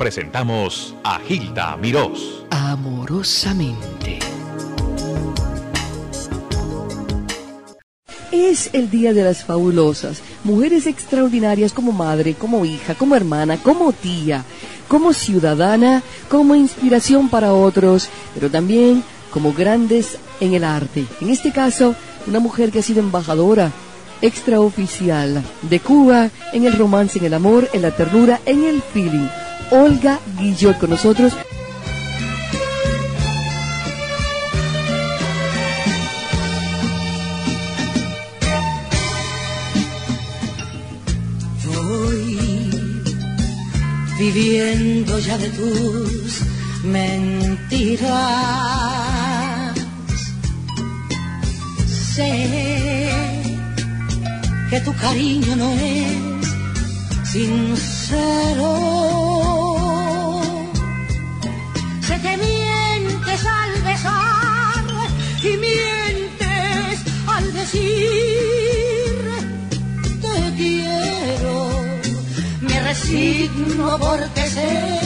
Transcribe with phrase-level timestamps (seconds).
[0.00, 2.46] presentamos a Gilda Mirós.
[2.48, 4.18] Amorosamente.
[8.32, 13.92] Es el Día de las Fabulosas, mujeres extraordinarias como madre, como hija, como hermana, como
[13.92, 14.42] tía,
[14.88, 21.04] como ciudadana, como inspiración para otros, pero también como grandes en el arte.
[21.20, 21.94] En este caso,
[22.26, 23.70] una mujer que ha sido embajadora
[24.22, 29.28] extraoficial de Cuba en el romance, en el amor, en la ternura, en el feeling.
[29.70, 31.32] Olga Guillot con nosotros.
[44.20, 46.42] viviendo ya de tus
[46.84, 48.10] mentiras.
[52.14, 53.10] Sé
[54.68, 56.48] que tu cariño no es
[57.32, 59.29] sincero.
[73.10, 75.00] Me resigno porque sé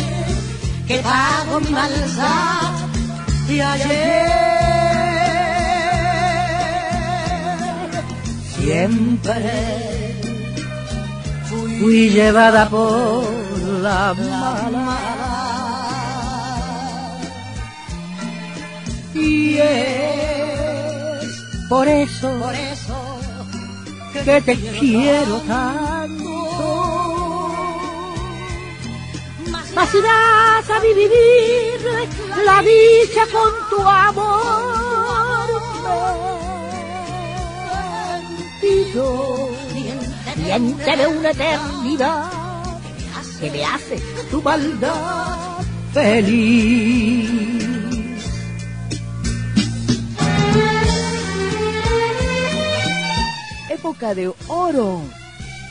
[0.87, 2.73] que pago mi maldad
[3.49, 4.45] de ayer.
[8.59, 10.21] Siempre
[11.81, 13.25] fui llevada por
[13.81, 14.99] la mala.
[19.15, 21.25] Y es
[21.69, 23.19] por eso, por eso
[24.13, 25.94] que te quiero tanto.
[29.75, 31.11] Más irás a vivir
[32.45, 35.49] la dicha con tu amor.
[38.63, 39.49] Mentido,
[40.37, 42.31] miénteme una eternidad
[43.41, 43.97] que me hace
[44.31, 45.59] tu maldad
[45.93, 47.65] feliz.
[53.69, 55.03] Época de oro.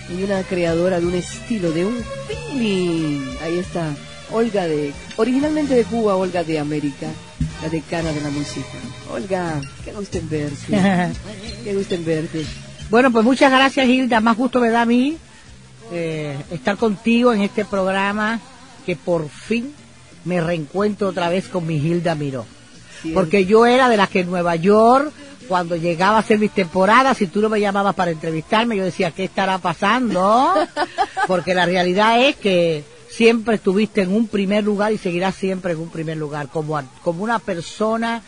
[0.10, 1.98] Y una creadora de un estilo, de un
[2.28, 3.26] feeling.
[3.42, 3.94] Ahí está.
[4.32, 7.08] Olga de, originalmente de Cuba, Olga de América,
[7.62, 8.78] la decana de la música.
[9.12, 10.56] Olga, qué gusto en verte.
[11.64, 12.46] qué gusto en verte.
[12.90, 15.18] Bueno, pues muchas gracias Hilda, más gusto me da a mí
[15.92, 18.40] eh, estar contigo en este programa
[18.86, 19.74] que por fin
[20.26, 22.46] me reencuentro otra vez con mi Hilda Miró.
[23.14, 25.12] Porque yo era de las que en Nueva York,
[25.48, 29.12] cuando llegaba a hacer mis temporadas, si tú no me llamabas para entrevistarme, yo decía,
[29.12, 30.54] ¿qué estará pasando?
[31.28, 35.80] Porque la realidad es que siempre estuviste en un primer lugar y seguirás siempre en
[35.80, 38.24] un primer lugar, como, como una persona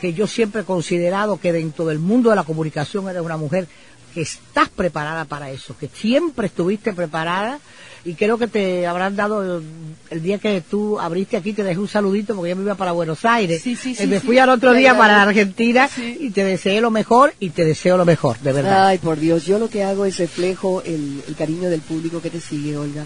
[0.00, 3.68] que yo siempre he considerado que dentro del mundo de la comunicación eres una mujer
[4.14, 7.60] que estás preparada para eso, que siempre estuviste preparada
[8.04, 9.62] y creo que te habrán dado
[10.10, 12.92] el, día que tú abriste aquí, te dejé un saludito porque yo me iba para
[12.92, 13.62] Buenos Aires.
[13.62, 17.34] Sí, sí, sí, me fui al otro día para Argentina y te deseé lo mejor
[17.38, 18.88] y te deseo lo mejor, de verdad.
[18.88, 22.30] Ay, por Dios, yo lo que hago es reflejo el, el cariño del público que
[22.30, 23.04] te sigue, Olga.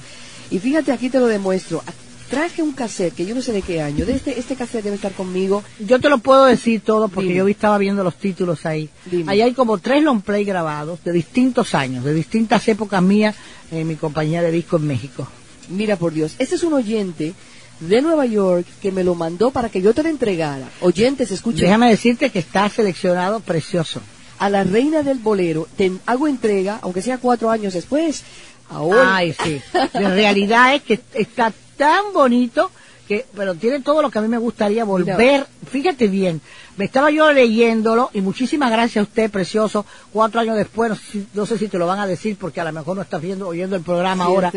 [0.50, 1.82] Y fíjate, aquí te lo demuestro
[2.29, 4.05] traje un cassette que yo no sé de qué año.
[4.07, 5.62] De este, este cassette debe estar conmigo.
[5.79, 8.89] Yo te lo puedo decir todo porque yo estaba viendo los títulos ahí.
[9.27, 13.37] Ahí hay como tres long play grabados de distintos años, de distintas épocas mías
[13.71, 15.27] en mi compañía de disco en México.
[15.69, 17.35] Mira por Dios, este es un oyente
[17.81, 20.69] de Nueva York que me lo mandó para que yo te lo entregara.
[20.81, 21.65] Oyentes, escuchen.
[21.65, 24.01] Déjame decirte que está seleccionado precioso.
[24.39, 28.23] A la reina del bolero te hago entrega, aunque sea cuatro años después.
[28.69, 29.16] Ahora.
[29.16, 29.60] Ay, sí.
[29.92, 32.70] La realidad es que está tan bonito
[33.06, 35.47] que, pero tiene todo lo que a mí me gustaría volver.
[35.70, 36.41] Fíjate bien,
[36.77, 39.87] me estaba yo leyéndolo y muchísimas gracias a usted, precioso.
[40.12, 40.93] Cuatro años después,
[41.35, 43.47] no sé, si te lo van a decir porque a lo mejor no estás viendo,
[43.47, 44.53] oyendo el programa ahora.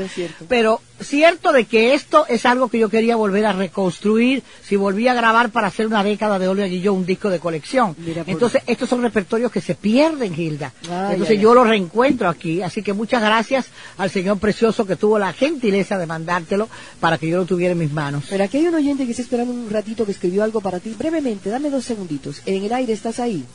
[0.48, 5.08] Pero cierto de que esto es algo que yo quería volver a reconstruir si volví
[5.08, 7.96] a grabar para hacer una década de Olga Guilló un disco de colección.
[8.26, 10.74] Entonces, estos son repertorios que se pierden, Gilda.
[11.12, 12.62] Entonces yo lo reencuentro aquí.
[12.62, 13.68] Así que muchas gracias
[13.98, 16.68] al señor precioso que tuvo la gentileza de mandártelo
[17.00, 18.25] para que yo lo tuviera en mis manos.
[18.30, 20.96] Pero aquí hay un oyente que está esperando un ratito que escribió algo para ti.
[20.98, 22.06] Brevemente, dame dos segundos.
[22.45, 23.45] En el aire estás ahí.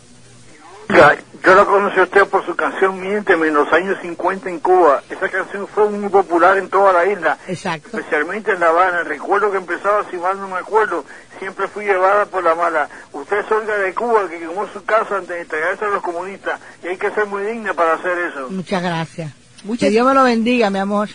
[1.45, 5.03] Yo la conocí a usted por su canción Miénteme en los años 50 en Cuba.
[5.11, 7.39] Esa canción fue muy popular en toda la isla.
[7.49, 7.97] Exacto.
[7.97, 9.03] Especialmente en La Habana.
[9.03, 11.05] Recuerdo que empezaba, si mal no me acuerdo,
[11.39, 12.89] siempre fui llevada por la mala.
[13.13, 16.61] Usted es Olga de Cuba, que quemó su casa antes de entregarse a los comunistas.
[16.85, 18.51] Y hay que ser muy digna para hacer eso.
[18.51, 19.42] Muchas gracias.
[19.79, 21.09] Que Dios me lo bendiga, mi amor.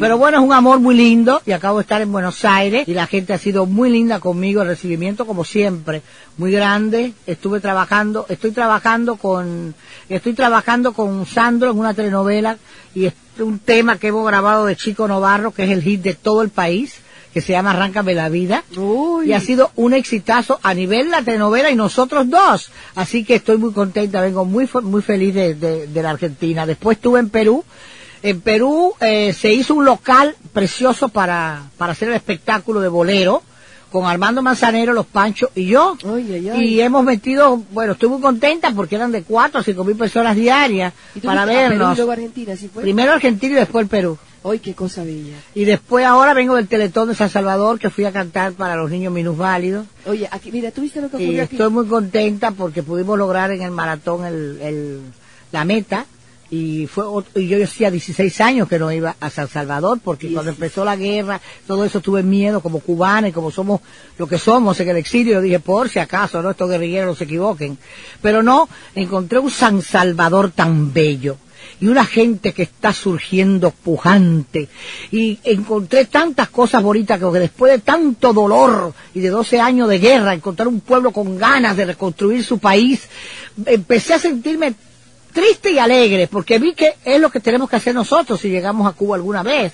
[0.00, 2.94] Pero bueno, es un amor muy lindo y acabo de estar en Buenos Aires y
[2.94, 6.02] la gente ha sido muy linda conmigo, el recibimiento como siempre,
[6.36, 7.12] muy grande.
[7.26, 9.74] Estuve trabajando, estoy trabajando con,
[10.08, 12.58] estoy trabajando con Sandro en una telenovela
[12.94, 16.14] y es un tema que hemos grabado de Chico Novarro, que es el hit de
[16.14, 16.96] todo el país
[17.32, 18.62] que se llama Arráncame la Vida.
[18.76, 19.30] Uy.
[19.30, 22.70] Y ha sido un exitazo a nivel la telenovela y nosotros dos.
[22.94, 26.64] Así que estoy muy contenta, vengo muy, muy feliz de, de- de la Argentina.
[26.64, 27.64] Después estuve en Perú.
[28.24, 33.42] En Perú eh, se hizo un local precioso para, para hacer el espectáculo de bolero
[33.92, 35.96] con Armando Manzanero, Los Panchos y yo.
[36.04, 36.64] Ay, ay, ay.
[36.64, 40.34] Y hemos metido, bueno, estoy muy contenta porque eran de cuatro a cinco mil personas
[40.36, 41.96] diarias ¿Y tú para Perú y vernos.
[41.98, 42.82] luego a Argentina, ¿sí fue?
[42.82, 44.18] Primero Argentina y después el Perú.
[44.42, 45.36] Ay, qué cosa bella.
[45.54, 48.90] Y después ahora vengo del Teletón de San Salvador que fui a cantar para los
[48.90, 49.86] niños minusválidos.
[50.06, 51.56] Oye, aquí, mira, ¿tú viste lo que Y ocurrió aquí?
[51.56, 55.00] estoy muy contenta porque pudimos lograr en el maratón el, el-
[55.52, 56.06] la meta.
[56.50, 60.32] Y fue ot- y yo hacía 16 años que no iba a San Salvador porque
[60.32, 63.80] cuando empezó la guerra, todo eso tuve miedo como cubana y como somos
[64.18, 67.14] lo que somos en el exilio, yo dije por si acaso, no estos guerrilleros no
[67.16, 67.78] se equivoquen.
[68.22, 71.38] Pero no, encontré un San Salvador tan bello
[71.80, 74.68] y una gente que está surgiendo pujante.
[75.10, 79.98] Y encontré tantas cosas bonitas que después de tanto dolor y de 12 años de
[79.98, 83.08] guerra, encontrar un pueblo con ganas de reconstruir su país,
[83.66, 84.74] empecé a sentirme
[85.34, 88.86] triste y alegre, porque vi que es lo que tenemos que hacer nosotros si llegamos
[88.88, 89.72] a Cuba alguna vez.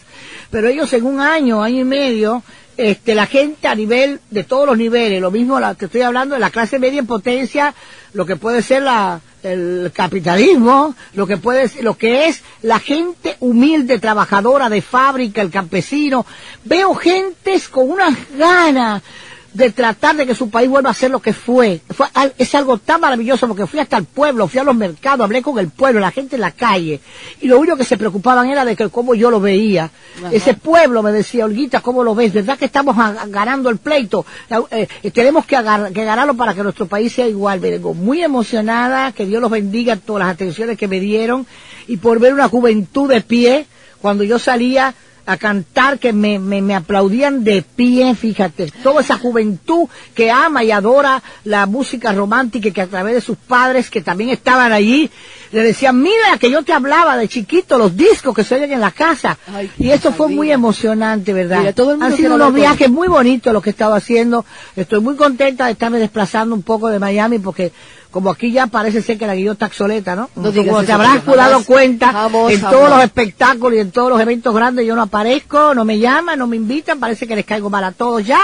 [0.51, 2.43] Pero ellos en un año, año y medio,
[2.77, 6.35] este, la gente a nivel, de todos los niveles, lo mismo la, te estoy hablando
[6.35, 7.75] de la clase media en potencia,
[8.15, 12.79] lo que puede ser la, el capitalismo, lo que puede ser- lo que es la
[12.81, 16.25] gente humilde, trabajadora de fábrica, el campesino.
[16.65, 19.03] Veo gentes con unas ganas
[19.53, 21.81] de tratar de que su país vuelva a ser lo que fue.
[21.91, 22.07] fue
[22.39, 25.59] es algo tan maravilloso porque fui hasta el pueblo, fui a los mercados, hablé con
[25.59, 27.01] el pueblo, la gente en la calle,
[27.41, 29.91] y lo único que se preocupaban era de que cómo yo lo veía.
[30.31, 32.33] Ese pueblo me decía, Olguita, ¿cómo lo ves?
[32.33, 32.97] ¿Verdad que estamos
[33.29, 34.25] ganando el pleito?
[34.71, 37.59] Eh, eh, tenemos que, agar- que ganarlo para que nuestro país sea igual.
[37.61, 41.47] Vengo muy emocionada, que Dios los bendiga en todas las atenciones que me dieron,
[41.89, 43.67] y por ver una juventud de pie,
[44.01, 44.95] cuando yo salía
[45.27, 50.65] a cantar que me, me, me aplaudían de pie, fíjate, toda esa juventud que ama
[50.65, 54.73] y adora la música romántica y que a través de sus padres que también estaban
[54.73, 55.11] allí,
[55.53, 58.81] le decían, mira que yo te hablaba de chiquito, los discos que se oyen en
[58.81, 59.37] la casa.
[59.53, 61.59] Ay, y esto fue muy emocionante, ¿verdad?
[61.61, 63.95] Mira, todo el mundo Han sido unos con- viajes muy bonitos los que he estado
[63.95, 64.45] haciendo.
[64.77, 67.73] Estoy muy contenta de estarme desplazando un poco de Miami porque
[68.11, 70.29] como aquí ya parece ser que la guillota obsoleta, ¿no?
[70.35, 72.73] No como te eso, habrás porque jamás- dado cuenta, jamás, en jamás.
[72.77, 76.39] todos los espectáculos y en todos los eventos grandes yo no aparezco, no me llaman,
[76.39, 78.41] no me invitan, parece que les caigo mal a todos ya,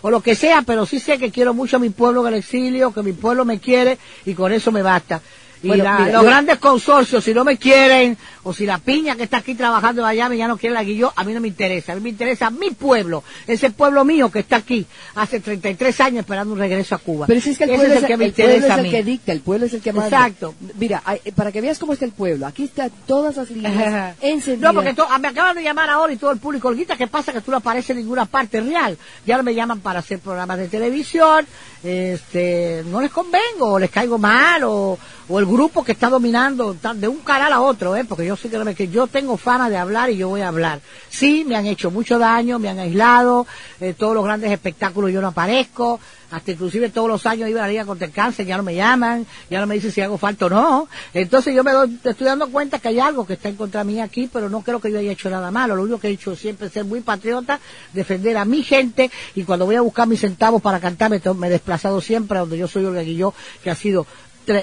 [0.00, 2.40] o lo que sea, pero sí sé que quiero mucho a mi pueblo en el
[2.40, 5.20] exilio, que mi pueblo me quiere y con eso me basta.
[5.62, 8.78] Y Bueno, la- mira, los yo- grandes consorcios, si no me quieren, o si la
[8.78, 11.40] piña que está aquí trabajando en Miami ya no quiere la guilló, a mí no
[11.40, 11.92] me interesa.
[11.92, 16.20] A mí me interesa mi pueblo, ese pueblo mío que está aquí hace 33 años
[16.20, 17.26] esperando un regreso a Cuba.
[17.26, 18.90] Pero si es que el Ese pueblo es, el que me el pueblo interesa el
[18.90, 20.06] que dicta, el pueblo es el que manda.
[20.26, 20.54] Exacto.
[20.78, 24.72] Mira, hay- para que veas cómo está el pueblo, aquí están todas las líneas encendidas.
[24.72, 27.32] No, porque to- me acaban de llamar ahora y todo el público, Olguita, ¿qué pasa?
[27.32, 28.96] Que tú no apareces en ninguna parte real.
[29.26, 31.46] Ya no me llaman para hacer programas de televisión,
[31.82, 34.98] este, no les convengo, o les caigo mal, o,
[35.28, 38.04] o el grupo que está dominando de un canal a otro, ¿eh?
[38.04, 40.80] Porque yo no me- que yo tengo fama de hablar y yo voy a hablar.
[41.08, 43.46] Sí, me han hecho mucho daño, me han aislado,
[43.80, 46.00] eh, todos los grandes espectáculos yo no aparezco,
[46.30, 48.74] hasta inclusive todos los años iba a la Liga contra el Cáncer, ya no me
[48.74, 50.88] llaman, ya no me dicen si hago falta o no.
[51.12, 54.00] Entonces yo me doy, estoy dando cuenta que hay algo que está en contra mí
[54.00, 55.74] aquí, pero no creo que yo haya hecho nada malo.
[55.74, 57.58] Lo único que he hecho siempre es ser muy patriota,
[57.92, 61.50] defender a mi gente, y cuando voy a buscar mis centavos para cantar, me, he
[61.50, 64.06] desplazado siempre a donde yo soy Olga que ha sido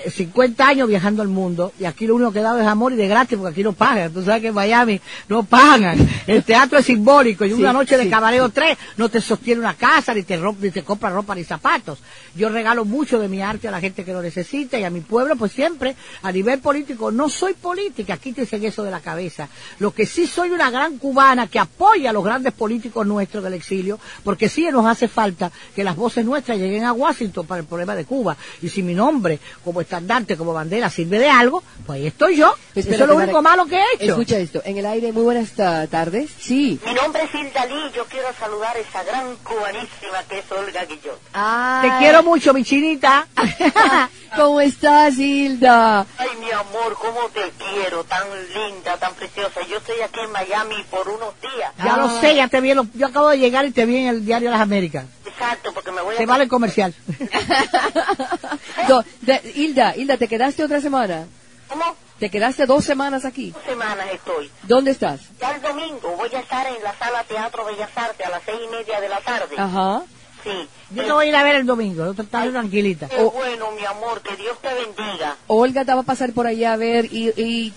[0.10, 2.96] 50 años viajando al mundo y aquí lo único que he dado es amor y
[2.96, 4.12] de gratis porque aquí no pagan.
[4.12, 5.98] Tú sabes que en Miami no pagan.
[6.28, 9.62] El teatro es simbólico y Sí, una noche de sí, cabaret tres no te sostiene
[9.62, 12.00] una casa ni te, ni te compra ropa ni zapatos.
[12.36, 15.02] Yo regalo mucho de mi arte a la gente que lo necesita y a mi
[15.02, 19.50] pueblo pues siempre a nivel político no soy política, quítense eso de la cabeza.
[19.80, 23.54] Lo que sí soy una gran cubana que apoya a los grandes políticos nuestros del
[23.54, 27.68] exilio porque sí nos hace falta que las voces nuestras lleguen a Washington para el
[27.68, 28.36] problema de Cuba.
[28.62, 32.54] Y si mi nombre como estandarte, como bandera sirve de algo, pues ahí estoy yo.
[32.76, 34.12] Espérate, Eso es lo Mara- único malo que he hecho.
[34.12, 36.30] Escucha esto, en el aire, muy buenas ta- tardes.
[36.40, 36.80] Sí.
[36.86, 40.86] Mi nombre es Hilda Lee, yo quiero saludar a esa gran cubanísima que es Olga
[40.86, 41.16] Guillón.
[41.34, 43.28] Ah, Te quiero mucho, mi chinita.
[44.36, 46.02] ¿Cómo estás, Hilda?
[46.18, 49.62] Ay, mi amor, cómo te quiero, tan linda, tan preciosa.
[49.70, 51.72] Yo estoy aquí en Miami por unos días.
[51.84, 51.98] Ya Ah.
[51.98, 52.74] lo sé, ya te vi.
[52.94, 55.06] Yo acabo de llegar y te vi en el diario Las Américas.
[55.40, 56.18] Exacto, porque me voy a...
[56.18, 56.94] Te vale el comercial.
[58.88, 61.26] Do- de- Hilda, Hilda, ¿te quedaste otra semana?
[61.70, 61.84] ¿Cómo?
[62.20, 63.52] ¿Te quedaste dos semanas aquí?
[63.52, 64.50] Dos semanas estoy.
[64.64, 65.20] ¿Dónde estás?
[65.40, 68.58] Ya el domingo voy a estar en la sala Teatro Bellas Artes a las seis
[68.66, 69.56] y media de la tarde.
[69.58, 70.02] Ajá.
[70.44, 70.68] Sí.
[70.92, 72.06] Yo te voy a ir a ver el domingo.
[72.06, 73.08] No estás tranquilita.
[73.10, 75.36] Qué bueno, mi amor, que Dios te bendiga.
[75.48, 77.74] Olga te va a pasar por allá a ver y, y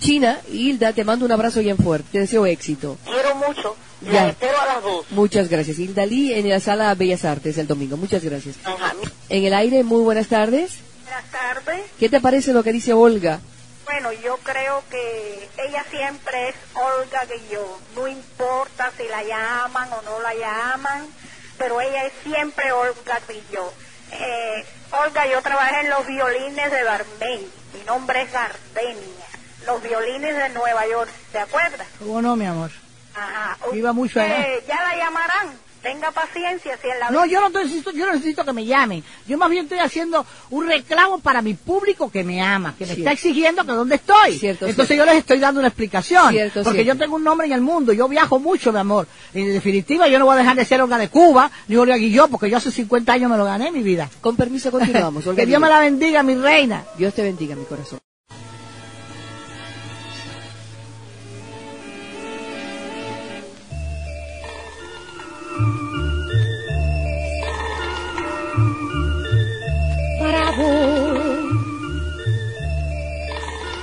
[0.00, 2.08] China, Hilda, te mando un abrazo bien fuerte.
[2.12, 2.96] Te deseo éxito.
[3.04, 3.76] Quiero mucho.
[4.06, 4.28] La Ya.
[4.28, 5.06] espero a las dos.
[5.10, 5.78] Muchas gracias.
[5.78, 7.96] Hilda Lee en la sala Bellas Artes el domingo.
[7.96, 8.56] Muchas gracias.
[8.64, 8.94] Ajá.
[9.28, 10.72] En el aire, muy buenas tardes.
[11.04, 11.80] Buenas tardes.
[11.98, 13.40] ¿Qué te parece lo que dice Olga?
[13.84, 17.64] Bueno, yo creo que ella siempre es Olga Guilló.
[17.94, 21.06] No importa si la llaman o no la llaman,
[21.56, 23.72] pero ella es siempre Olga Guilló.
[24.12, 27.48] Eh, Olga, yo trabajé en los violines de Barmey.
[27.74, 29.26] Mi nombre es Gardenia.
[29.66, 31.86] Los violines de Nueva York, ¿te acuerdas?
[31.98, 32.70] ¿Cómo no, mi amor?
[33.16, 33.56] Ajá.
[33.74, 34.42] Iba mucho allá.
[34.42, 35.66] Eh, ya la llamarán.
[35.82, 39.04] Tenga paciencia si en la No, yo no necesito, yo no necesito que me llamen.
[39.28, 42.94] Yo más bien estoy haciendo un reclamo para mi público que me ama, que me
[42.94, 43.02] Cierto.
[43.02, 44.36] está exigiendo que dónde estoy.
[44.36, 45.04] Cierto, Entonces cierto.
[45.04, 46.30] yo les estoy dando una explicación.
[46.32, 46.92] Cierto, porque cierto.
[46.94, 49.06] yo tengo un nombre en el mundo, yo viajo mucho, mi amor.
[49.32, 52.26] En definitiva, yo no voy a dejar de ser Olga de Cuba, ni Olga Guilló,
[52.26, 54.10] porque yo hace 50 años me lo gané, mi vida.
[54.20, 55.24] Con permiso, continuamos.
[55.28, 56.84] Olga que Dios me la bendiga, mi reina.
[56.98, 58.00] Dios te bendiga, mi corazón.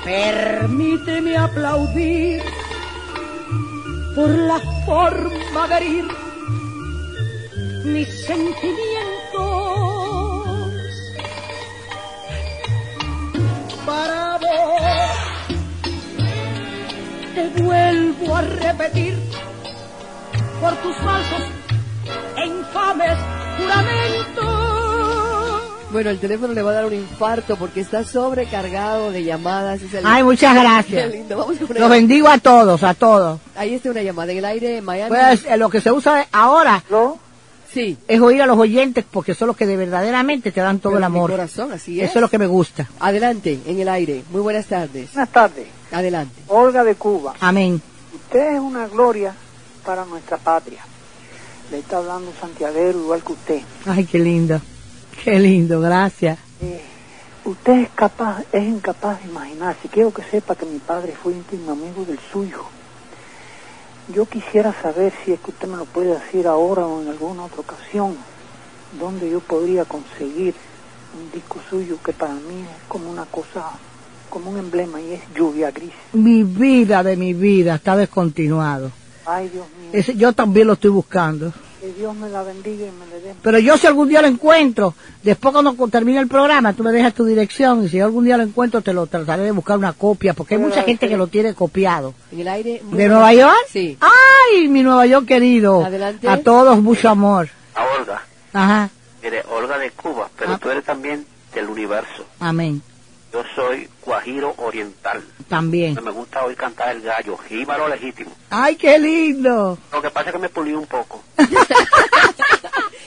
[0.04, 2.42] Permíteme aplaudir
[4.16, 6.06] por la forma de herir
[7.86, 8.74] mis sentimientos.
[13.86, 14.82] Para vos
[17.36, 19.16] te vuelvo a repetir
[20.60, 21.44] por tus falsos
[22.38, 23.20] e infames
[23.58, 24.53] juramentos.
[25.94, 29.80] Bueno, el teléfono le va a dar un infarto porque está sobrecargado de llamadas.
[29.82, 31.12] Es el- Ay, muchas Qué gracias.
[31.12, 31.38] lindo.
[31.38, 31.96] Vamos con una Los llamada.
[31.96, 33.40] bendigo a todos, a todos.
[33.56, 35.10] Ahí está una llamada en el aire, Miami.
[35.16, 36.84] Pues eh, lo que se usa ahora
[37.72, 37.96] sí.
[38.08, 41.06] es oír a los oyentes porque son los que de verdaderamente te dan todo Pero
[41.06, 41.30] el mi amor.
[41.32, 42.10] corazón, así es.
[42.10, 42.90] Eso es lo que me gusta.
[43.00, 44.24] Adelante, en el aire.
[44.32, 45.14] Muy buenas tardes.
[45.14, 45.68] Buenas tardes.
[45.92, 46.42] Adelante.
[46.48, 47.36] Olga de Cuba.
[47.40, 47.80] Amén.
[48.16, 49.34] Usted es una gloria
[49.86, 50.80] para nuestra patria.
[51.70, 53.62] Le está hablando un santiaguero igual que usted.
[53.86, 54.60] Ay, qué lindo.
[55.24, 56.40] Qué lindo, gracias.
[56.62, 56.82] Eh,
[57.46, 59.88] usted es capaz, es incapaz de imaginarse.
[59.90, 62.64] Quiero que sepa que mi padre fue íntimo amigo del suyo.
[64.14, 67.44] Yo quisiera saber si es que usted me lo puede decir ahora o en alguna
[67.46, 68.16] otra ocasión,
[69.00, 70.54] dónde yo podría conseguir
[71.18, 73.64] un disco suyo que para mí es como una cosa,
[74.30, 75.94] como un emblema y es lluvia gris.
[76.12, 78.92] Mi vida de mi vida está descontinuado.
[79.26, 81.54] Ay, Dios mío, Ese- yo también lo estoy buscando.
[81.84, 84.28] Que Dios me la bendiga y me le dé Pero yo si algún día lo
[84.30, 88.24] encuentro, después cuando termine el programa, tú me dejas tu dirección y si yo algún
[88.24, 91.08] día lo encuentro te lo trataré de buscar una copia, porque hay Bueno, mucha gente
[91.08, 91.12] sí.
[91.12, 92.14] que lo tiene copiado.
[92.32, 92.82] En el aire.
[92.86, 93.58] muy ¿De Nueva York?
[93.68, 93.98] Sí.
[94.00, 95.84] ¡Ay, mi Nueva York querido!
[95.84, 96.26] Adelante.
[96.30, 97.50] A todos mucho amor.
[97.76, 98.22] a Olga.
[98.54, 98.90] Ajá,
[99.22, 100.60] Mire, Olga de Cuba, pero Ah.
[100.62, 102.26] tú eres también del universo.
[102.40, 102.82] amén.
[103.34, 105.24] Yo soy guajiro oriental.
[105.50, 105.98] También.
[106.04, 108.32] Me gusta oír cantar el gallo, jíbaro legítimo.
[108.52, 109.76] ¡Ay, qué lindo!
[109.92, 111.24] Lo que pasa es que me pulí un poco.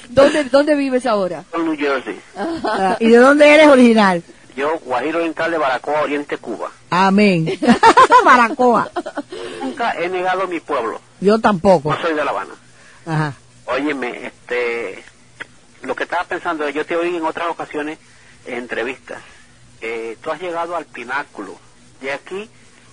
[0.09, 1.45] ¿Dónde, ¿Dónde vives ahora?
[1.53, 2.21] En New Jersey.
[2.37, 4.25] Ah, ¿Y de dónde eres original?
[4.57, 6.73] Yo, guajiro oriental de Baracoa, Oriente, Cuba.
[6.91, 7.47] Amén.
[8.25, 8.91] Baracoa.
[9.63, 11.01] Nunca he negado mi pueblo.
[11.21, 11.91] Yo tampoco.
[11.91, 12.55] No soy de La Habana.
[13.07, 13.35] Ajá.
[13.67, 15.05] Óyeme, este,
[15.83, 17.99] lo que estaba pensando, yo te oí en otras ocasiones
[18.45, 19.23] en entrevistas.
[19.81, 21.57] Eh, tú has llegado al pináculo.
[22.01, 22.49] De aquí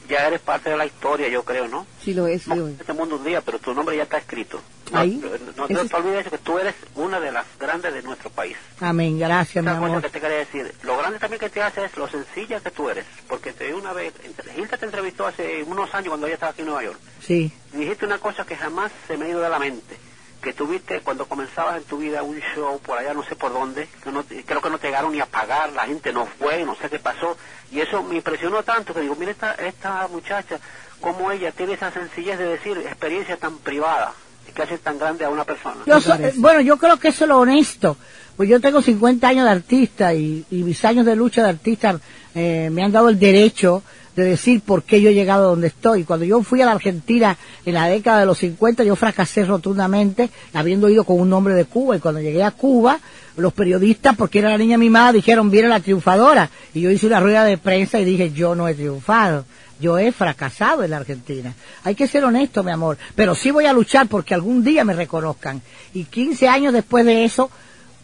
[0.09, 1.85] ya eres parte de la historia, yo creo, ¿no?
[2.01, 4.61] Sí, lo es, este mundo un día, pero tu nombre ya está escrito.
[4.91, 5.19] Ahí.
[5.57, 8.55] no, te olvides que tú eres una de las grandes de nuestro país.
[8.79, 9.17] Amén.
[9.17, 10.01] Gracias, mi amor.
[10.01, 12.89] que te quería decir, lo grande también que te hace es lo sencilla que tú
[12.89, 14.13] eres, porque te una vez,
[14.55, 17.51] Gilda te entrevistó hace unos años cuando ella estaba aquí en Nueva York, Sí.
[17.73, 19.97] y dijiste una cosa que jamás se me ha ido de la mente,
[20.43, 23.87] que tuviste cuando comenzabas en tu vida un show por allá no sé por dónde,
[24.03, 26.63] que no te- creo que no te llegaron ni a pagar, la gente no fue,
[26.65, 27.37] no sé qué pasó,
[27.71, 30.59] y eso me impresionó tanto que digo, mira esta, esta muchacha,
[30.99, 34.13] como ella tiene esa sencillez de decir experiencia tan privada,
[34.47, 35.77] y que hace tan grande a una persona.
[35.85, 37.97] Yo so- bueno, yo creo que eso es lo honesto.
[38.35, 41.99] Pues yo tengo 50 años de artista y, y mis años de lucha de artista
[42.35, 43.83] eh, me han dado el derecho
[44.15, 46.03] de decir por qué yo he llegado a donde estoy.
[46.03, 50.29] Cuando yo fui a la Argentina en la década de los 50, yo fracasé rotundamente,
[50.53, 51.95] habiendo ido con un nombre de Cuba.
[51.95, 52.99] Y cuando llegué a Cuba,
[53.37, 56.49] los periodistas, porque era la niña mimada, dijeron, viene la triunfadora.
[56.73, 59.45] Y yo hice una rueda de prensa y dije, yo no he triunfado.
[59.79, 61.53] Yo he fracasado en la Argentina.
[61.83, 62.97] Hay que ser honesto, mi amor.
[63.15, 65.61] Pero sí voy a luchar porque algún día me reconozcan.
[65.93, 67.49] Y 15 años después de eso,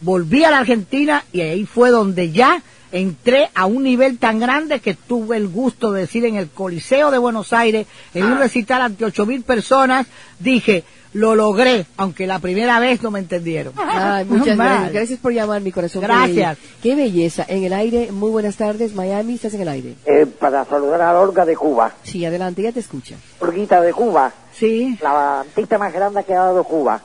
[0.00, 2.62] volví a la Argentina y ahí fue donde ya
[2.92, 7.10] entré a un nivel tan grande que tuve el gusto de decir en el Coliseo
[7.10, 10.06] de Buenos Aires, en un recital ante ocho mil personas,
[10.38, 13.72] dije, lo logré, aunque la primera vez no me entendieron.
[13.76, 14.68] Ay, muchas Mal.
[14.68, 14.92] gracias.
[14.92, 16.02] Gracias por llamar, mi corazón.
[16.02, 16.56] Gracias.
[16.82, 17.44] Qué belleza.
[17.48, 18.94] En el aire, muy buenas tardes.
[18.94, 19.94] Miami, estás en el aire.
[20.06, 21.92] Eh, para saludar a Olga de Cuba.
[22.04, 23.16] Sí, adelante, ya te escucha.
[23.40, 24.96] Olguita de Cuba, Sí.
[25.02, 27.00] la artista más grande que ha dado Cuba.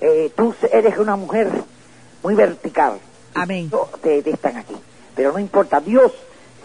[0.00, 1.48] Eh, tú eres una mujer
[2.24, 2.94] muy vertical.
[3.34, 3.70] Amén.
[4.02, 4.74] Te están aquí.
[5.14, 6.12] Pero no importa, Dios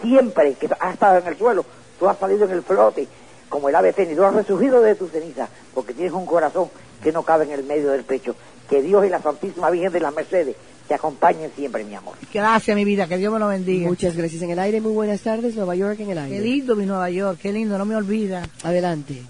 [0.02, 1.64] siempre que has estado en el suelo,
[1.98, 3.06] tú has salido en el flote,
[3.48, 6.70] como el ave fénix, tú has resurgido de tu ceniza, porque tienes un corazón
[7.02, 8.34] que no cabe en el medio del pecho.
[8.68, 10.54] Que Dios y la Santísima Virgen de las Mercedes
[10.86, 12.14] te acompañen siempre, mi amor.
[12.32, 13.88] Gracias, mi vida, que Dios me lo bendiga.
[13.88, 14.42] Muchas gracias.
[14.42, 16.36] En el aire, muy buenas tardes, Nueva York en el aire.
[16.36, 18.42] Qué lindo mi Nueva York, qué lindo, no me olvida.
[18.62, 19.22] Adelante.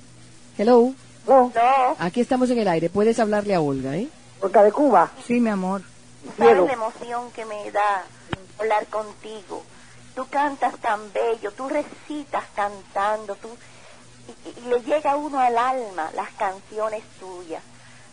[0.59, 0.93] Hello.
[1.27, 2.89] No, No, Aquí estamos en el aire.
[2.91, 4.09] Puedes hablarle a Olga, ¿eh?
[4.41, 5.83] Olga de Cuba, Sí, mi amor.
[6.37, 8.05] sabes la emoción que me da
[8.61, 9.63] hablar contigo.
[10.15, 13.49] Tú cantas tan bello, tú recitas cantando, tú
[14.57, 17.63] y, le llega a uno al alma las canciones tuyas.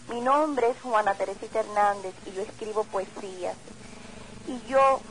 [0.08, 3.56] Mi nombre es Juana Teresita Hernández y yo escribo poesías.
[4.48, 5.02] Y yo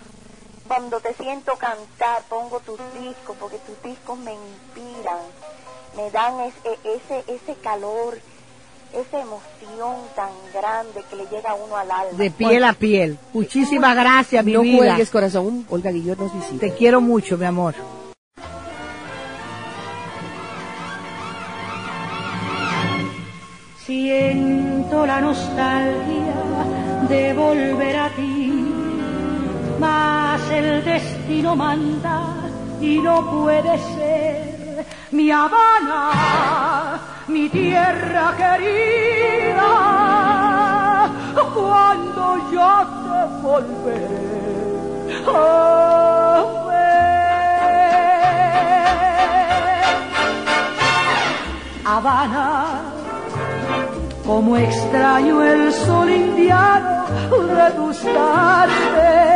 [0.66, 5.20] cuando te siento cantar pongo tus discos porque tus discos me inspiran,
[5.96, 8.18] me dan es- e- ese ese calor,
[8.92, 12.18] esa emoción tan grande que le llega a uno al alma.
[12.18, 13.18] De piel a piel.
[13.32, 14.78] Muchísimas gracias, mi no vida.
[14.78, 15.66] cuelgues, corazón.
[15.68, 16.60] Olga Guillot nos visita.
[16.60, 17.74] Te quiero mucho, mi amor.
[23.84, 26.34] Siento la nostalgia
[27.08, 28.66] de volver a ti,
[29.78, 32.34] mas el destino manda
[32.80, 34.05] y no puede ser.
[35.10, 39.72] Mi Habana, mi tierra querida,
[41.54, 44.26] cuando yo te volveré
[45.28, 46.86] a ver.
[51.84, 52.46] Habana,
[54.26, 59.26] como extraño el sol indiano de tus tardes.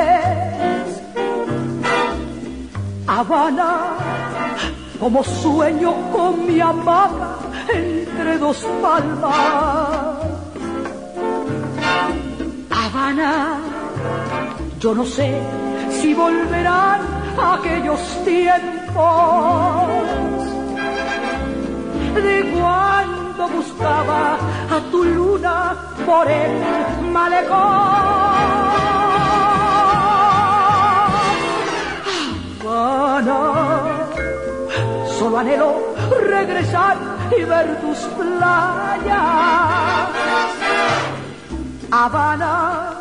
[3.06, 3.70] Habana,
[5.00, 7.38] como sueño con mi amada
[7.72, 10.18] entre dos palmas.
[12.70, 13.58] Habana,
[14.78, 15.40] yo no sé
[15.90, 17.00] si volverán
[17.42, 19.88] aquellos tiempos
[22.14, 24.34] de cuando buscaba
[24.70, 28.20] a tu luna por el malecón.
[32.60, 33.69] Habana,
[35.20, 36.96] solo anhelo regresar
[37.38, 40.08] y ver tus playas.
[41.90, 42.94] Habana,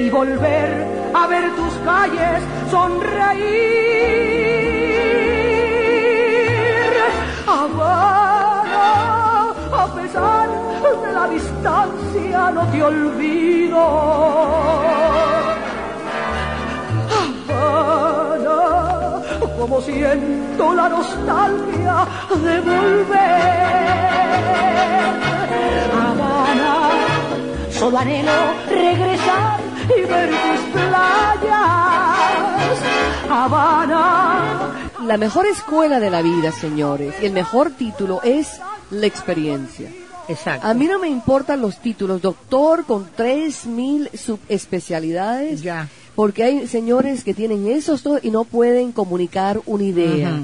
[0.00, 0.70] y volver
[1.14, 3.78] a ver tus calles sonreír.
[7.46, 8.90] Habana,
[9.82, 10.48] a pesar
[11.04, 13.78] de la distancia, no te olvido.
[19.58, 22.06] Como siento la nostalgia
[22.42, 23.88] de volver.
[25.92, 26.90] Habana,
[27.72, 28.32] solo anhelo
[28.68, 29.60] regresar
[29.96, 32.18] y ver tus playas.
[33.30, 39.90] Habana, La mejor escuela de la vida, señores, y el mejor título es la experiencia.
[40.28, 40.66] Exacto.
[40.66, 45.88] A mí no me importan los títulos, doctor con tres mil subespecialidades, Ya.
[46.18, 50.42] Porque hay señores que tienen esos dos y no pueden comunicar una idea.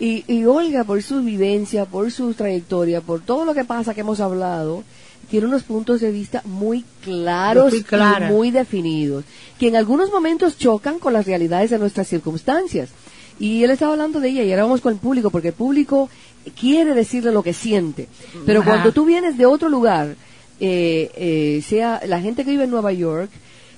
[0.00, 4.00] Y, y Olga, por su vivencia, por su trayectoria, por todo lo que pasa que
[4.00, 4.82] hemos hablado,
[5.30, 9.24] tiene unos puntos de vista muy claros Muy y muy definidos,
[9.60, 12.88] que en algunos momentos chocan con las realidades de nuestras circunstancias.
[13.38, 16.10] Y él estaba hablando de ella y ahora vamos con el público, porque el público
[16.58, 18.08] quiere decirle lo que siente.
[18.44, 18.70] Pero Ajá.
[18.70, 20.16] cuando tú vienes de otro lugar,
[20.58, 23.30] eh, eh, sea la gente que vive en Nueva York,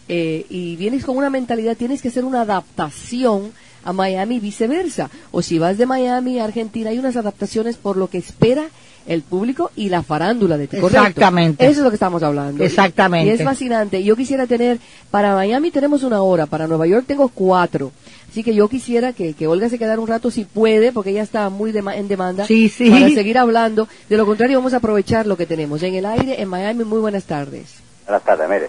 [0.09, 3.53] eh, y vienes con una mentalidad, tienes que hacer una adaptación
[3.85, 5.11] a Miami y viceversa.
[5.31, 8.69] O si vas de Miami a Argentina, hay unas adaptaciones por lo que espera
[9.07, 10.77] el público y la farándula de ti.
[10.79, 10.99] ¿correcto?
[11.07, 11.65] Exactamente.
[11.65, 12.63] Eso es lo que estamos hablando.
[12.63, 13.31] Exactamente.
[13.31, 14.03] Y es fascinante.
[14.05, 14.79] Yo quisiera tener,
[15.11, 17.91] para Miami tenemos una hora, para Nueva York tengo cuatro.
[18.31, 21.23] Así que yo quisiera que, que Olga se quedara un rato si puede, porque ella
[21.23, 22.45] está muy dema- en demanda.
[22.47, 22.91] Sí, sí.
[22.91, 23.89] Para seguir hablando.
[24.11, 25.83] De lo contrario, vamos a aprovechar lo que tenemos.
[25.83, 27.77] En el aire, en Miami, muy buenas tardes.
[28.07, 28.69] Buenas tardes, mire.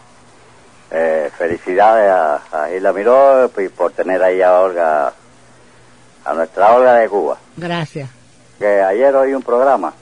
[0.92, 5.14] Eh, felicidades a, a Isla Miró y por tener ahí a Olga,
[6.26, 7.38] a nuestra Olga de Cuba.
[7.58, 8.10] Gracias.
[8.58, 9.94] Que ayer oí un programa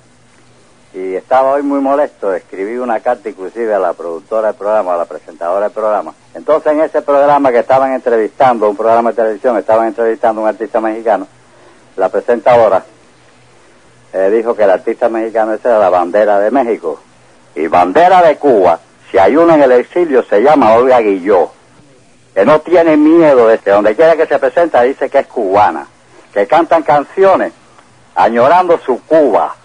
[0.93, 2.33] y estaba hoy muy molesto.
[2.33, 6.13] Escribí una carta inclusive a la productora del programa, a la presentadora del programa.
[6.33, 10.49] Entonces en ese programa que estaban entrevistando, un programa de televisión, estaban entrevistando a un
[10.49, 11.27] artista mexicano,
[11.97, 12.83] la presentadora
[14.13, 16.99] eh, dijo que el artista mexicano esa era la bandera de México.
[17.55, 18.79] Y bandera de Cuba,
[19.11, 21.51] si hay uno en el exilio, se llama Olga Guilló,
[22.33, 25.87] que no tiene miedo de que donde quiera que se presenta dice que es cubana,
[26.33, 27.53] que cantan canciones
[28.15, 29.55] añorando su Cuba.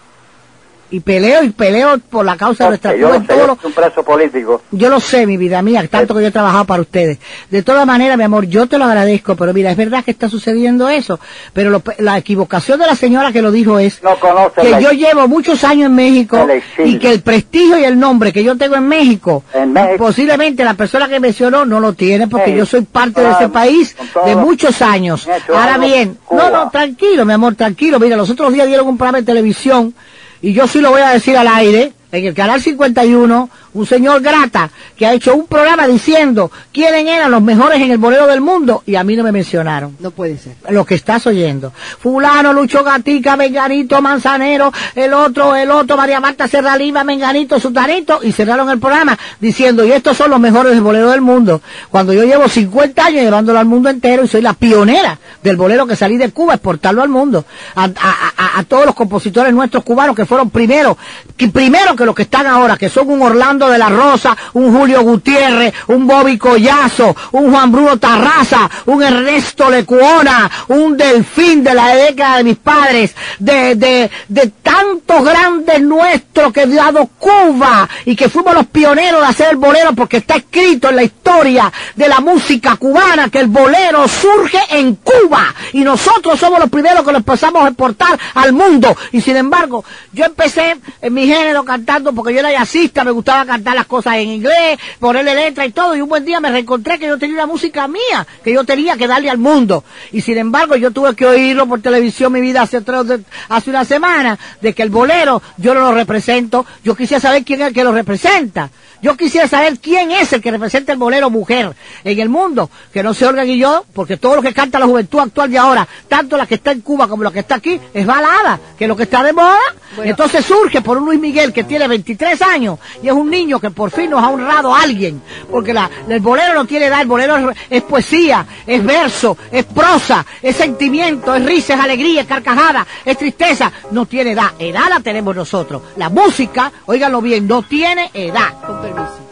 [0.92, 3.72] Y peleo y peleo por la causa de nuestra yo, lo sé, yo soy un
[3.72, 4.62] preso político.
[4.70, 7.18] yo lo sé, mi vida mía, tanto que yo he trabajado para ustedes.
[7.50, 10.28] De todas maneras, mi amor, yo te lo agradezco, pero mira, es verdad que está
[10.28, 11.18] sucediendo eso,
[11.54, 14.10] pero lo- la equivocación de la señora que lo dijo es No
[14.54, 16.46] que la- yo llevo muchos años en México
[16.84, 19.96] y que el prestigio y el nombre que yo tengo en México, En México.
[20.04, 22.56] posiblemente la persona que mencionó no lo tiene porque Sí.
[22.56, 25.26] yo soy parte de ese país de muchos años.
[25.48, 26.50] Ahora bien, Cuba.
[26.50, 27.98] no, no, tranquilo, mi amor, tranquilo.
[27.98, 29.94] Mira, los otros días dieron un programa de televisión
[30.42, 34.20] y yo sí lo voy a decir al aire, en el canal 51, un señor
[34.20, 38.40] Grata, que ha hecho un programa diciendo quiénes eran los mejores en el bolero del
[38.40, 39.96] mundo y a mí no me mencionaron.
[40.00, 40.56] No puede ser.
[40.70, 41.72] Lo que estás oyendo.
[41.98, 48.20] Fulano, Lucho Gatica, Menganito, Manzanero, el otro, el otro, María Marta Serra Lima, Menganito, Sutanito,
[48.22, 51.60] y cerraron el programa diciendo, y estos son los mejores del bolero del mundo.
[51.90, 55.86] Cuando yo llevo 50 años llevándolo al mundo entero y soy la pionera del bolero
[55.86, 57.44] que salí de Cuba, exportarlo al mundo.
[57.74, 60.98] A, a- a- a todos los compositores nuestros cubanos que fueron primero,
[61.36, 64.76] que primero que los que están ahora, que son un Orlando de la Rosa, un
[64.76, 71.74] Julio Gutiérrez, un Bobby Collazo, un Juan Bruno Tarraza, un Ernesto Lecuona, un Delfín de
[71.74, 77.88] la década de mis padres, de, de, de tantos grandes nuestros que ha dado Cuba
[78.04, 81.72] y que fuimos los pioneros de hacer el bolero porque está escrito en la historia
[81.94, 87.04] de la música cubana que el bolero surge en Cuba y nosotros somos los primeros
[87.04, 88.96] que lo empezamos a exportar al mundo.
[89.12, 93.44] Y sin embargo yo empecé en mi género cantando porque yo era jazzista, me gustaba
[93.44, 95.94] cantar las cosas en inglés, ponerle letra y todo.
[95.96, 98.96] Y un buen día me reencontré que yo tenía una música mía que yo tenía
[98.96, 99.84] que darle al mundo.
[100.12, 103.84] Y sin embargo yo tuve que oírlo por televisión mi vida hace, tres- hace una
[103.84, 107.74] semana de que el bolero yo no lo represento, yo quisiera saber quién es el
[107.74, 108.70] que lo representa.
[109.02, 113.02] Yo quisiera saber quién es el que representa el bolero mujer en el mundo, que
[113.02, 115.88] no se Olga y yo, porque todo lo que canta la juventud actual de ahora,
[116.06, 118.88] tanto la que está en Cuba como la que está aquí, es balada, que es
[118.88, 119.58] lo que está de moda.
[120.04, 123.70] Entonces surge por un Luis Miguel que tiene 23 años y es un niño que
[123.70, 127.08] por fin nos ha honrado a alguien, porque la, el bolero no tiene edad, el
[127.08, 132.26] bolero es, es poesía, es verso, es prosa, es sentimiento, es risa, es alegría, es
[132.26, 135.82] carcajada, es tristeza, no tiene edad, edad la tenemos nosotros.
[135.96, 138.54] La música, óiganlo bien, no tiene edad.
[138.64, 139.22] Con permiso.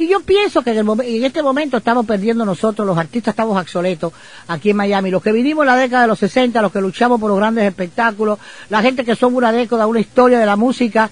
[0.00, 3.60] Y yo pienso que en, el en este momento estamos perdiendo nosotros, los artistas estamos
[3.60, 4.14] obsoletos
[4.48, 5.10] aquí en Miami.
[5.10, 7.64] Los que vivimos en la década de los 60, los que luchamos por los grandes
[7.64, 8.38] espectáculos,
[8.70, 11.10] la gente que somos una década, una historia de la música,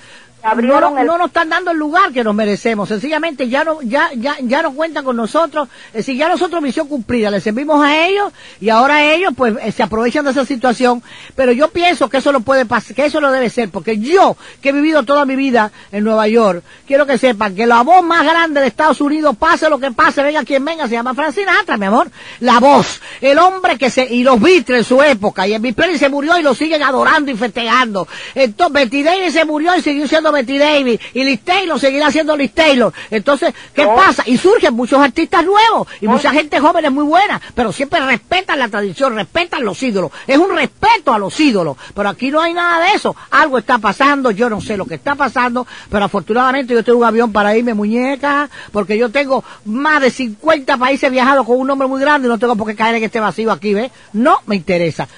[0.51, 2.89] Abrieron no- el- no nos están dando el lugar que nos merecemos.
[2.89, 5.69] Sencillamente ya no, ya, ya, ya no cuentan con nosotros.
[5.89, 9.73] Es decir, ya nosotros misión cumplida, les servimos a ellos y ahora ellos pues eh,
[9.73, 11.03] se aprovechan de esa situación.
[11.37, 14.37] Pero yo pienso que eso no puede pasar, que eso no debe ser, porque yo,
[14.61, 18.03] que he vivido toda mi vida en Nueva York, quiero que sepan que la voz
[18.05, 21.33] más grande de Estados Unidos, pase lo que pase, venga quien venga, se llama Frank
[21.33, 22.11] Sinatra, mi amor.
[22.41, 25.99] La voz, el hombre que se, y los Beatles en su época, y Elvis Presley
[25.99, 28.07] se murió y lo siguen adorando y festejando.
[28.35, 32.37] Entonces, Betty Davis se murió y siguió siendo Betty Davis, y Liz Taylor seguirá siendo
[32.37, 32.93] Liz Taylor.
[33.11, 34.23] Entonces, ¿qué pasa?
[34.27, 38.59] Y surgen muchos artistas nuevos, y mucha gente joven es muy buena, pero siempre respetan
[38.59, 40.13] la tradición, respetan los ídolos.
[40.27, 43.17] Es un respeto a los ídolos, pero aquí no hay nada de eso.
[43.31, 47.05] Algo está pasando, yo no sé lo que está pasando, pero afortunadamente yo tengo un
[47.05, 51.89] avión para irme, muñeca, porque yo tengo más de 50 países viajados con un nombre
[51.89, 53.91] muy grande y no tengo por qué caer en este vacío aquí, ¿ves?
[54.13, 55.09] No me interesa.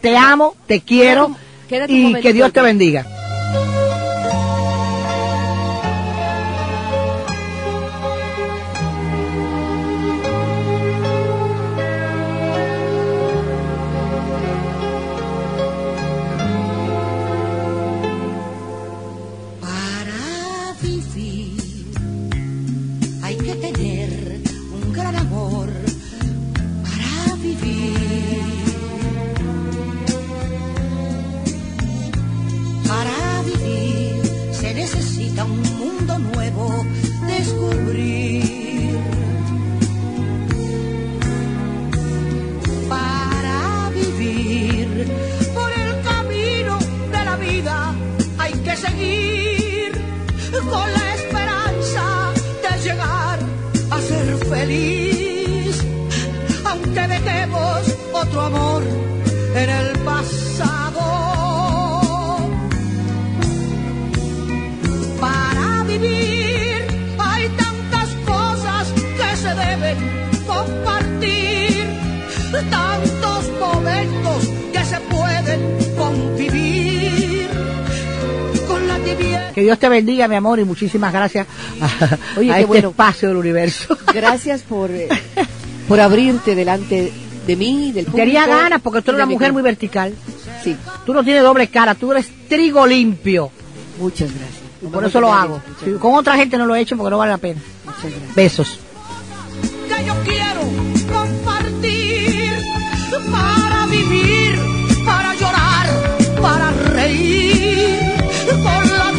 [0.00, 1.36] Te amo, te quiero
[1.68, 3.23] Quédate y que Dios te bendiga.
[50.74, 52.04] Con la esperanza
[52.64, 53.38] de llegar
[53.94, 55.74] a ser feliz.
[56.70, 57.78] Aunque dejemos
[58.12, 58.82] otro amor
[59.54, 60.43] en el pasado.
[79.54, 81.46] Que Dios te bendiga, mi amor, y muchísimas gracias
[81.80, 82.88] a, Oye, a qué este bueno.
[82.90, 83.96] espacio del universo.
[84.12, 85.08] Gracias por, eh,
[85.88, 87.12] por abrirte delante
[87.46, 88.24] de mí, del público.
[88.24, 90.12] Quería ganas porque tú eres una mujer muy vertical.
[90.62, 90.76] Sí.
[91.06, 93.50] Tú no tienes doble cara, tú eres trigo limpio.
[94.00, 94.64] Muchas gracias.
[94.82, 95.62] Y por eso lo hago.
[95.84, 97.60] Sí, con otra gente no lo he hecho porque no vale la pena.
[97.84, 98.34] Muchas gracias.
[98.34, 98.78] Besos.
[99.88, 100.60] que yo quiero
[101.12, 102.52] compartir
[103.30, 104.58] para vivir,
[105.04, 105.86] para llorar,
[106.42, 108.14] para reír
[108.48, 109.12] con la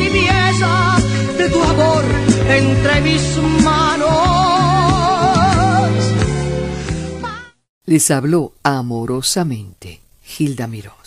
[1.49, 2.03] tu amor
[2.49, 4.05] entre mis manos.
[7.85, 10.01] Les habló amorosamente
[10.37, 11.04] Hilda Mirós.